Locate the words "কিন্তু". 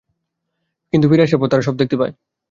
0.93-1.05